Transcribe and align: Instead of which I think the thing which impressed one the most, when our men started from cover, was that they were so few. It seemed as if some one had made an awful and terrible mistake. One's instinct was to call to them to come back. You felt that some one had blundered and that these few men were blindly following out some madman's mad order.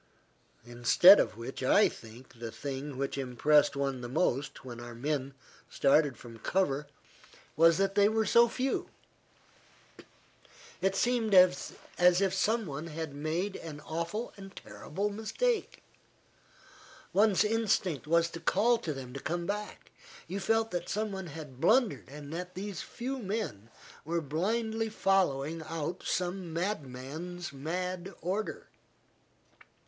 Instead 0.65 1.19
of 1.19 1.37
which 1.37 1.61
I 1.61 1.87
think 1.87 2.39
the 2.39 2.51
thing 2.51 2.97
which 2.97 3.19
impressed 3.19 3.75
one 3.75 4.01
the 4.01 4.09
most, 4.09 4.65
when 4.65 4.79
our 4.79 4.95
men 4.95 5.35
started 5.69 6.17
from 6.17 6.39
cover, 6.39 6.87
was 7.55 7.77
that 7.77 7.93
they 7.93 8.09
were 8.09 8.25
so 8.25 8.49
few. 8.49 8.89
It 10.81 10.95
seemed 10.95 11.35
as 11.35 11.71
if 11.99 12.33
some 12.33 12.65
one 12.65 12.87
had 12.87 13.13
made 13.13 13.55
an 13.57 13.79
awful 13.81 14.33
and 14.37 14.55
terrible 14.55 15.11
mistake. 15.11 15.83
One's 17.13 17.43
instinct 17.43 18.07
was 18.07 18.27
to 18.31 18.39
call 18.39 18.79
to 18.79 18.93
them 18.95 19.13
to 19.13 19.19
come 19.19 19.45
back. 19.45 19.91
You 20.27 20.39
felt 20.39 20.71
that 20.71 20.89
some 20.89 21.11
one 21.11 21.27
had 21.27 21.61
blundered 21.61 22.09
and 22.09 22.33
that 22.33 22.55
these 22.55 22.81
few 22.81 23.19
men 23.19 23.69
were 24.03 24.19
blindly 24.19 24.89
following 24.89 25.61
out 25.61 26.01
some 26.01 26.51
madman's 26.51 27.53
mad 27.53 28.11
order. 28.21 28.67